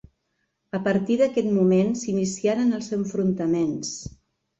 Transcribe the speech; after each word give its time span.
A 0.77 0.79
partir 0.85 1.17
d'aquest 1.19 1.51
moment 1.57 1.91
s'iniciaren 1.99 2.79
els 2.79 2.89
enfrontaments. 2.99 3.93